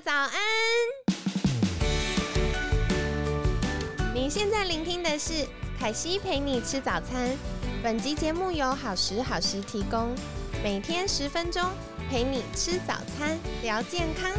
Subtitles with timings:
[0.00, 0.30] 早安！
[4.14, 5.46] 你现在聆听的是
[5.78, 7.34] 凯西陪你吃早餐。
[7.82, 10.14] 本集节目由好时好食提供，
[10.62, 11.62] 每天十分钟
[12.10, 14.30] 陪你吃早餐，聊健康。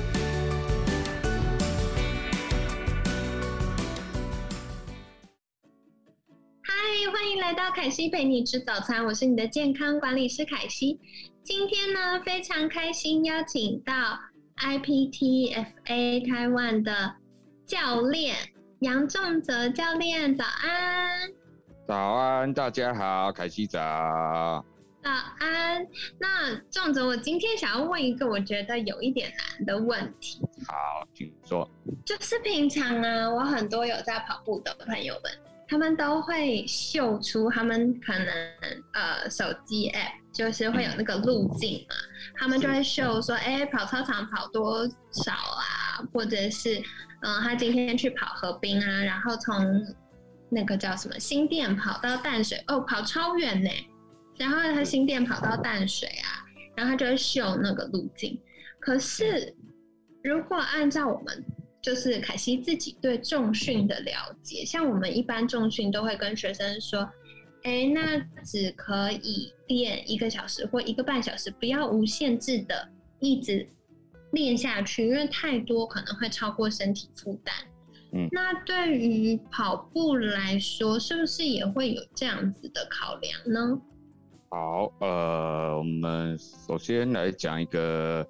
[6.62, 11.00] 嗨，欢迎来到凯西陪你吃早餐，我是你的健康管理师凯西。
[11.42, 13.94] 今天呢，非常开心邀请到。
[14.58, 17.14] IPTFA 台湾的
[17.66, 18.36] 教练
[18.80, 21.32] 杨仲泽教练，早安！
[21.88, 23.80] 早安，大家好，凯西早。
[25.04, 25.88] 早安，
[26.20, 30.42] 那仲泽，我今天想要问一个我觉得有一点难的问题。
[30.68, 31.70] 好，请说。
[32.04, 35.32] 就是平常啊，我很多有在跑步的朋友们。
[35.70, 38.34] 他们都会秀出他们可能
[38.94, 41.96] 呃手机 app 就是会有那个路径嘛，
[42.36, 46.80] 他们就会秀说，哎，跑操场跑多少啊，或者是
[47.22, 49.84] 嗯，他今天去跑河滨啊，然后从
[50.52, 53.70] 那个叫什么新店跑到淡水，哦，跑超远呢，
[54.38, 58.40] 然后他新店跑到淡水啊，然后他就会秀那个路径。
[58.80, 59.52] 可是
[60.24, 61.44] 如果按照我们
[61.82, 67.10] 就是凯西自己对重训的了解，像我们一般重训都会跟学生说，
[67.68, 72.88] 哎，那只可以练一个小时或一个半小时，不要无限制的
[73.20, 73.68] 一直
[74.32, 77.54] 练下去，因为太多可能会超过身体负担。
[78.14, 83.82] 嗯，那对于跑步来说，是不是也会有这样子的考量呢？
[84.48, 88.26] 好，呃，我们首先来讲一个。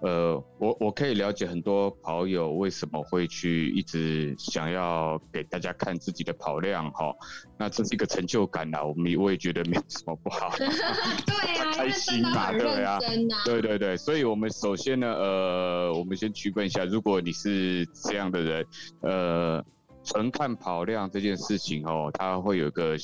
[0.00, 7.12] 呃，我我可以了解很多跑友为什么会去一直想要给大家看自己的跑量哈，
[7.58, 12.98] 那这是一个成就感啦，我们我也觉得没有什么不好， 对啊，开心嘛，对啊，
[13.44, 18.66] 对对对，所以我们首先呢，呃，我们先区分一下，如果你是这样的人，
[19.02, 19.64] 呃，
[20.04, 22.96] 纯看跑量这件事情哦，它会有个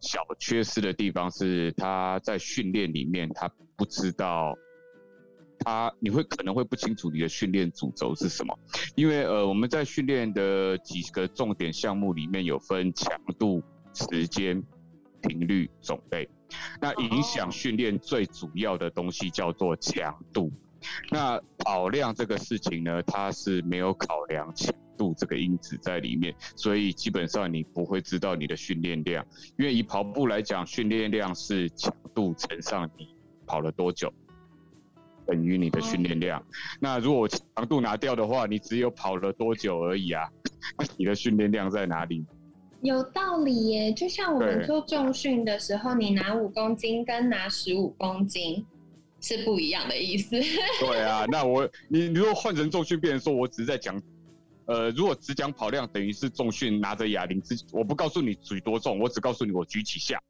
[0.00, 4.54] 小缺失的地方是他在训练里面他不知道。
[5.58, 8.58] 他你会可能会不清楚你的训练主轴是什么，
[8.94, 13.62] 因为呃我们在训练的几个重点项目里面有分强度、
[13.94, 14.62] 时间、
[15.22, 16.28] 频率、种类。
[16.80, 20.52] 那影响训练最主要的东西叫做强度。
[21.10, 29.26] 那跑量这个事情呢，它是没有考量强度这个因子在里面，所以基本上你不会知道你的训练量。
[29.58, 33.08] 因为以跑步来讲，训练量是强度乘上你
[33.46, 34.12] 跑了多久。
[35.26, 36.42] 等于你的训练量。
[36.80, 40.22] 那如果强度拿掉的话，你只有跑了多久而已啊？
[40.96, 42.24] 你的训练量在哪里？
[42.82, 48.64] 有道理耶，就像我们做重训的时候，你拿五公斤跟拿十五公斤
[49.20, 50.38] 是不一样的意思。
[50.78, 54.00] 对啊，那我你你如果换成重训，变成说我只是在讲，
[54.66, 60.22] 呃，如果只讲跑量，等于是重训拿着哑铃，自我不告诉你举多重，我只告诉你我举几下。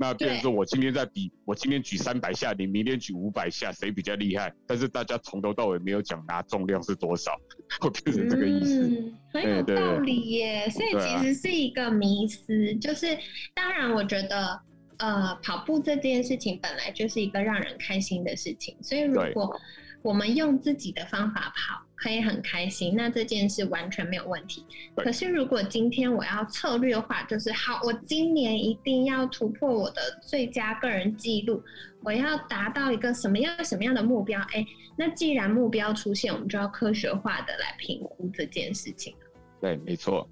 [0.00, 4.50] 那变成说，我今天在比，我今天举三百下，你明天举五百下，谁比较厉害？
[4.66, 7.32] 但是大家从头到尾没有讲拿重量是多少，
[7.84, 9.12] 我变成这个意思。
[9.30, 12.74] 很有道理耶，所以其实是一个迷思。
[12.76, 13.08] 就是
[13.52, 14.58] 当然，我觉得
[14.96, 19.54] 呃，跑步这件事情本来就是一个让人开心的事情，所以如果
[20.02, 21.82] 我们用自己的方法跑。
[22.02, 24.64] 可以很开心，那这件事完全没有问题。
[24.96, 31.62] 可是如果今天我要策略化，就是好，我今年一定要突破我的最佳个人记录，
[32.02, 34.40] 我要达到一个什么样什么样的目标？
[34.54, 34.64] 哎，
[34.96, 39.14] 那既然目标出现，我们就要科学化的来评估这件事情。
[39.60, 40.26] 对，没错。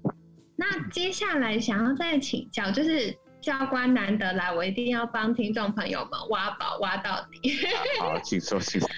[0.55, 7.59] 那接下来想要再请教，就是教官难得来，我一定要帮听众朋友们挖宝挖到底。
[7.99, 8.89] 好，请说，请说。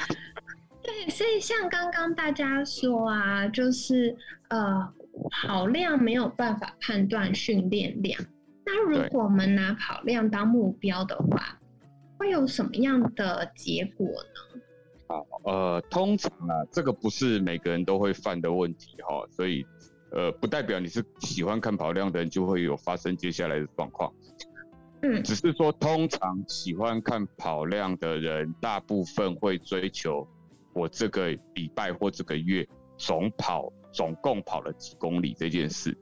[0.92, 4.14] 对，所以像刚刚大家说啊，就是
[4.50, 4.94] 呃，
[5.30, 8.22] 跑量没有办法判断训练量。
[8.66, 11.58] 那如果我们拿跑量当目标的话，
[12.18, 14.62] 会有什么样的结果呢？
[15.08, 19.66] 好，呃，通常啊，这个不是每个人都会犯的问题哈，所以
[20.12, 24.14] 呃，不代表你是喜欢看跑量的人就会有发生接下来的状况。
[25.04, 30.28] 嗯，只是说通常喜欢看跑量的人，大部分会追求。
[30.74, 35.98] 我这个礼拜或这个月总跑总共跑了几公里这件事，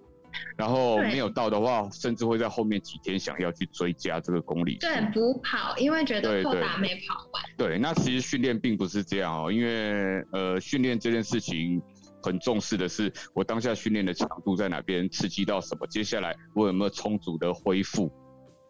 [0.58, 4.78] 然后没有到的话，甚至会在后面几天想要去追加这个公里。
[4.80, 7.44] 对，补跑，因为觉得扣打没跑完。
[7.58, 11.82] 对，那其实训练并不是这样哦，因为呃，训练这件事情
[12.22, 18.12] 很重视的是我当下训练的强度在哪边，刺激到什么，接下来我有没有充足的恢复。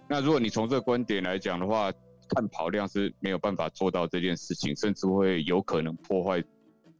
[0.07, 1.92] 那如果你从这个观点来讲的话，
[2.29, 6.41] 看跑量是没有办法做到这件事情，甚至会有可能破坏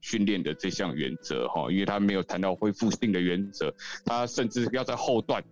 [0.02, 3.74] 训练的这项原则哈，因为他没有谈到恢复性的原则，
[4.06, 5.44] 他甚至要在后段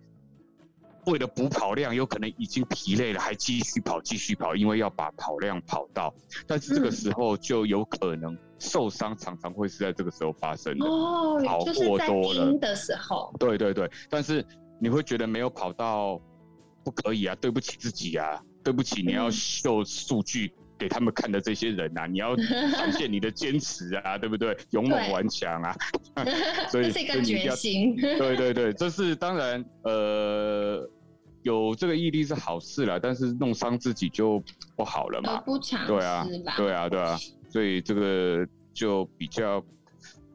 [1.06, 6.12] 为了补跑量，有可能已经疲累了，还继续跑继续跑，因为要把跑量跑到，
[6.46, 14.44] 但是这个时候就有可能受伤，常常会是在这个时候发生的哦，跑过多了的时候，对对对，但是
[14.80, 16.20] 你会觉得没有跑到
[16.84, 20.52] 不可以啊，对不起自己啊，对不起，你要秀数据。
[20.78, 24.56] 给他们看的这些人呐，你要展现你的坚持啊， 对不对？
[24.70, 25.74] 勇猛顽强啊，
[26.70, 27.96] 所以是一个决心。
[27.98, 30.88] 对对对，这是当然，呃，
[31.42, 34.40] 有这个毅力是好事了，但是弄伤自己就
[34.76, 35.40] 不好了嘛。
[35.40, 36.24] 不强，对啊，
[36.56, 37.18] 对啊，对啊，
[37.50, 39.60] 所以这个就比较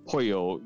[0.06, 0.60] 会有。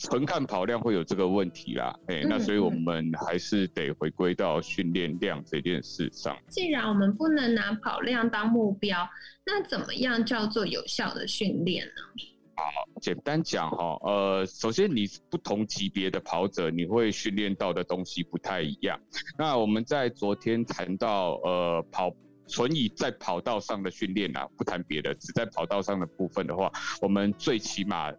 [0.00, 6.34] 纯看跑量会有这个问题啦，哎，那所以我们还是得回归到训练量这件事上。
[6.48, 9.06] 既然我们不能拿跑量当目标，
[9.44, 12.24] 那怎么样叫做有效的训练呢？
[12.56, 12.64] 好，
[12.98, 18.98] 简单讲哈，呃，首先你不同级别的跑者，你会训练到的东西不太一样。
[19.36, 22.10] 那我们在昨天谈到，呃，跑
[22.48, 26.72] 纯以在跑道上的训练啊，不谈别的，只在跑道上的部分的话，
[27.02, 28.10] 我们最起码。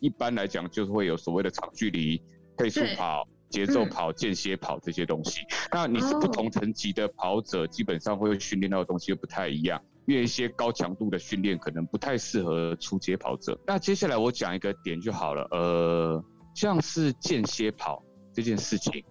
[0.00, 2.22] 一般来讲，就是会有所谓的长距离、
[2.56, 5.40] 配速跑、节奏跑、间歇跑这些东西。
[5.72, 9.80] 那你是不同层级的跑者，基本上会训练到的东西又不太一样。
[10.06, 13.58] 因为一些高强度的训练可能不太适合初阶跑者。
[13.66, 15.46] 那接下来我讲一个点就好了。
[15.50, 16.24] 呃，
[16.54, 18.02] 像是间歇跑
[18.32, 19.04] 这件事情，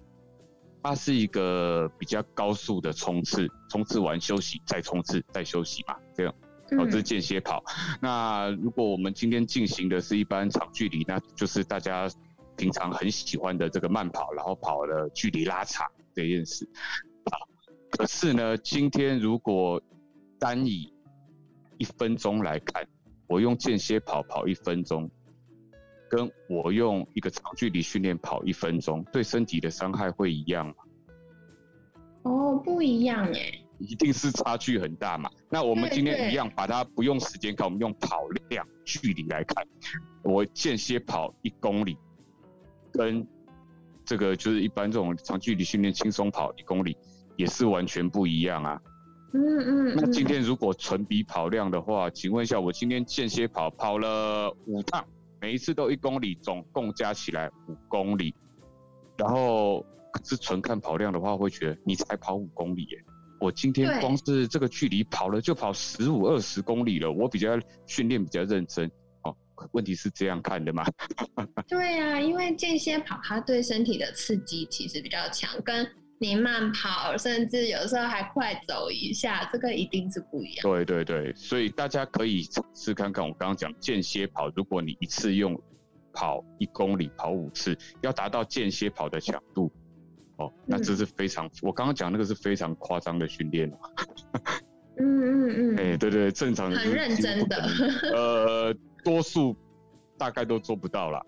[0.82, 6.34] 它是一个比较高速的冲刺，冲刺完休息，再冲刺，再休息嘛，这样。
[6.72, 7.64] 哦，这是间歇跑。
[8.02, 12.10] 那如果我们今天进行的是一般长距离，那就是大家
[12.58, 16.68] 平常很喜欢的这个慢跑，然后跑了距离拉长这件事。
[17.92, 19.82] 可是呢，今天如果
[20.38, 20.94] 单以
[21.78, 22.86] 一分钟来看，
[23.28, 25.10] 我用间歇跑跑一分钟，
[26.10, 30.74] 跟我用一个长距离训练跑一分钟，对身体的伤害会一样吗？
[32.24, 33.54] 哦，不一样哎。
[33.80, 35.30] 一定是差距很大嘛？
[35.50, 39.66] 那我们今天一样，把它不用时间看，我们用跑量、距离来看。
[40.24, 41.98] 我间歇跑一公里，
[42.92, 43.26] 跟
[44.04, 46.98] 这个就是一般这种长距离训练轻松跑一公里，
[47.36, 48.82] 也是完全不一样啊。
[49.34, 49.96] 嗯嗯。
[49.96, 55.06] 那今天如果纯比跑量的话，请问一下，我今天间歇跑跑了五趟，
[55.40, 58.34] 每一次都一公里，总共加起来五公里。
[59.18, 59.86] 然后
[60.24, 63.04] 是纯看跑量的话，会觉得你才跑五公里耶。
[63.40, 68.90] 我今天光是这个距离跑了就跑十五二十公里了，我比较训练比较认真。
[69.24, 69.36] 哦，
[69.72, 70.84] 问题是这样看的吗？
[71.68, 75.88] 对呀，因为间歇跑它对身体的刺激其实比较强，跟
[76.20, 80.64] 你慢跑甚至有时候还快走一下，这个一定是不一样。
[80.64, 85.56] 对对对，所以大家可以尝试看看我刚刚讲间歇跑，如果你一次用
[86.14, 89.72] 跑一公里跑五次，要达到间歇跑的强度。
[90.38, 93.72] 哦，那这是非常，我刚刚讲那个是非常夸张的训练
[95.00, 95.76] 嗯嗯嗯。
[95.94, 97.70] 哎，对对，正常很认真的。
[98.14, 99.56] 呃，多数
[100.18, 101.20] 大概都做不到了。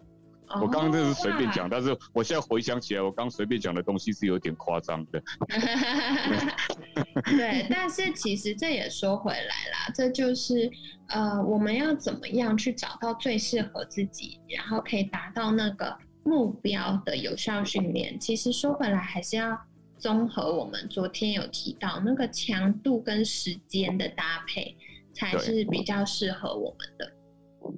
[0.61, 5.21] 我刚刚这是随便讲，但是我现在回想起来，我刚随便讲的东西是有点夸张的。
[7.25, 10.67] 对，但是其实这也说回来啦，这就是
[11.09, 15.95] 呃，我们要怎么样去找到最适合自己，然后可以达到那个。
[16.23, 19.57] 目标的有效训练，其实说回来还是要
[19.97, 24.76] 综合我们昨天有提到那个强度跟时间的搭配，
[25.14, 27.11] 才是比较适合我们的。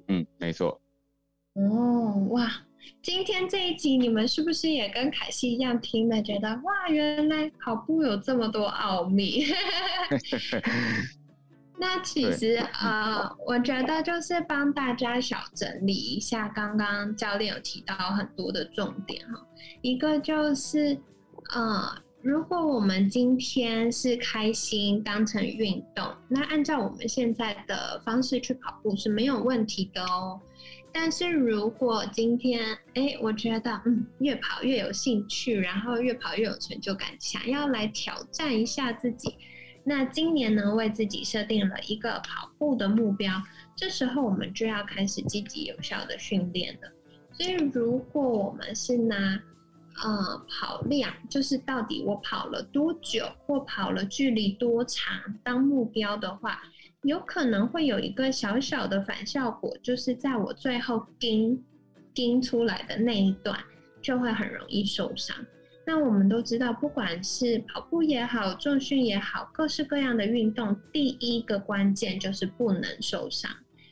[0.08, 0.80] 嗯，没错。
[1.54, 2.50] 哦，哇，
[3.02, 9.46] 今天这一集你们是不是也跟凯西一样听的，觉得哇，原来跑步有这么多奥秘？
[11.82, 19.44] 那其实呃，我觉得就是帮大家小整理一下，刚刚教练有提到很多的重点哈。
[19.82, 20.96] 一个就是
[21.56, 30.40] 呃，如果我们今天是开心当成运动，那按照我们现在的方式去跑步是没有问题的哦。
[30.94, 39.36] 但是如果今天哎，我觉得嗯，越跑越有兴趣，然后越跑越有成就感，想要来挑战一下自己。
[39.84, 43.42] 那今年呢，为自己设定了一个跑步的目标，
[43.76, 46.92] 这时候我们就要开始积极有效的训练了。
[47.34, 49.42] 所以，如果我们是拿
[50.04, 56.62] 呃跑量，就是到底我跑了多久或跑了距离多长当目标的话，
[57.02, 61.64] 有可能会有一个小小的反效果，就是在我最后盯
[62.14, 63.60] 盯出来的那一段，
[64.00, 65.36] 就会很容易受伤。
[65.92, 73.52] 那我们都知道，不管是跑步也好，重训也好，各式各样的运动，第一个关键就是不能受伤。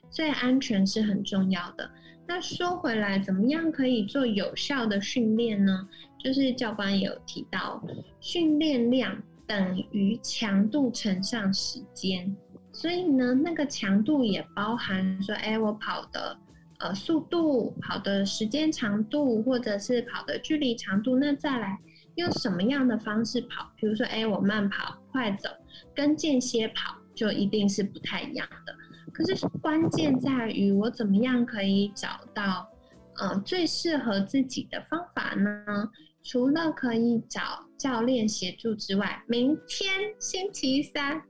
[0.09, 1.91] 所以安全是很重要的。
[2.25, 5.89] 那说回来，怎么样可以做有效的训练呢？
[6.17, 7.83] 就是教官也有提到，
[8.21, 12.33] 训练量等于强度乘上时间，
[12.71, 16.37] 所以呢，那个强度也包含说，哎，我跑的
[16.79, 21.17] 呃速度、跑的时间长度，或者是跑的距离长度。
[21.17, 21.77] 那再来
[22.15, 23.71] 用什么样的方式跑？
[23.75, 25.49] 比如说，哎，我慢跑、快走，
[25.95, 28.75] 跟间歇跑就一定是不太一样的。
[29.11, 32.69] 可是关键在于我怎么样可以找到
[33.17, 35.89] 呃最适合自己的方法呢？
[36.21, 41.21] 除了可以找教练协助之外，明天星期三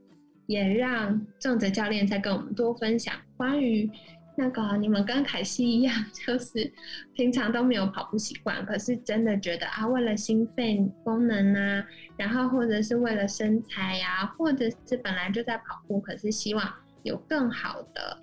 [0.46, 3.88] 也让正哲教练再跟我们多分享关于
[4.36, 5.94] 那个你们跟凯西一样，
[6.26, 6.72] 就是
[7.14, 11.84] 平常都没有跑步习惯，可是真的觉得啊，为了心肺功能啊，
[12.16, 16.72] 然后或者是为了身材呀，或者是本来就在跑步，可是希望
[17.02, 18.18] 有更好的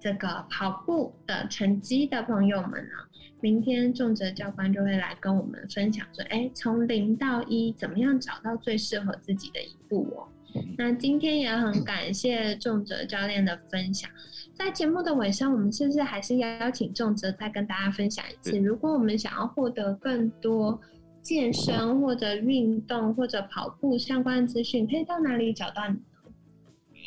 [0.00, 2.94] 这个跑步的成绩的朋友们呢？
[3.40, 10.26] 明天重哲教官就会来跟我们分享说，哎，从零到一，怎么样找到最适合自己的一步哦？
[10.76, 14.10] 那今天也很感谢重哲教练的分享。
[14.58, 18.58] 在节目的尾声，我们是不是还是要邀请仲哲再跟大家分享一次？
[18.58, 20.78] 如果我们想要获得更多
[21.22, 26.00] 健身或者运动或者跑步相关的资讯，可以到哪里找到你呢？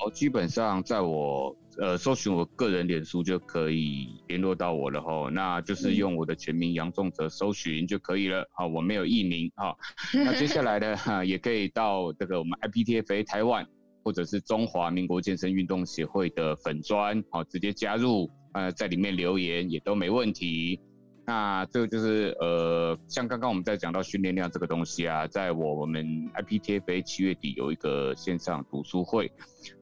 [0.03, 1.55] 哦，基本上在我。
[1.79, 8.45] 呃，搜寻我个人脸书就可以联络到我了哈，那就是用我的全名杨仲哲搜寻就可以了。
[8.51, 9.73] 好，我没有艺名哈。
[10.13, 13.65] 那接下来呢，哈，也可以到这个我们 IPTF 台湾
[14.03, 20.79] 或者是中华民国健身运动协会的粉砖，好，直接加入，呃，在里面留言也都没问题。
[21.23, 26.03] 那这个就是呃，像刚刚我们在讲到训练量这个东西啊，在我们
[26.33, 29.31] IPTFA 七月底有一个线上读书会，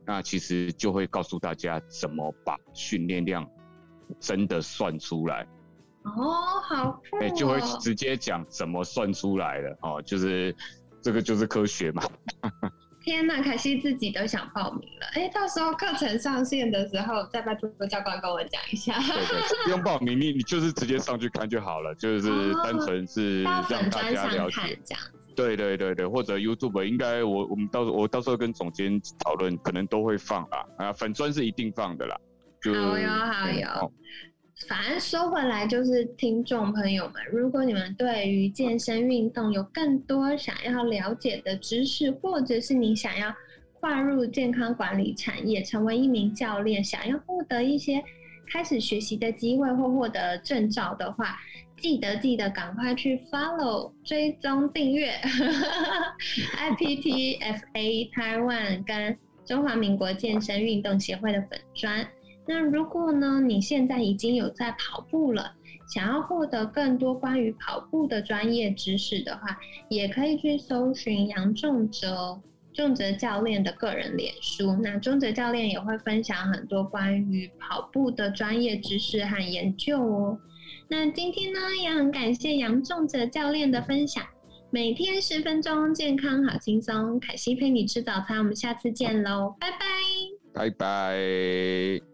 [0.06, 3.50] 那其实就会告诉大家怎么把训练量
[4.20, 5.48] 真的算出来。
[6.04, 10.54] 哦，好哎，就会直接讲怎么算出来的哦，就是
[11.02, 12.04] 这个就是科学嘛。
[13.02, 15.08] 天呐，凯西自己都想报名了。
[15.14, 18.94] 哎，到时候课程上线的时候，再拜托教官跟我讲一下。
[19.00, 25.04] 对对，不用报名，你你就是直接上去看就好了，就是单纯是让大家了解这样。
[25.36, 30.66] 对对对对，或者 YouTube 应该我我们到时候我到时候跟总监讨论，可能都会放啦。
[30.78, 32.20] 啊，粉砖是一定放的啦。
[32.62, 33.94] 好有好有。
[34.68, 43.34] 反正说回来，就是听众朋友们，如果你们对于健身运动有更多想要了解的知识，或者是你想要
[43.80, 48.04] 跨入健康管理产业，成为一名教练，想要获得一些
[48.52, 51.38] 开始学习的机会或获得证照的话，
[51.78, 55.14] 记得记得赶快去 follow 追踪订阅
[56.58, 62.06] IPTFA 台湾跟中华民国健身运动协会的粉砖。
[62.50, 63.40] 那如果呢？
[63.40, 65.54] 你现在已经有在跑步了，
[65.88, 69.56] 想要获得更多关于跑步的专业知识的话，
[69.88, 72.42] 也可以去搜寻杨仲哲、
[72.74, 74.76] 仲哲教练的个人脸书。
[74.82, 80.40] 那仲哲教练也会分享很多关于跑步的专业知识和研究哦。
[80.88, 84.26] 那今天呢，也很感谢杨仲哲教练的分享。
[84.72, 87.20] 每天十分钟，健康好轻松。
[87.20, 89.78] 凯西陪你吃早餐，我们下次见喽，拜拜，
[90.52, 92.09] 拜拜。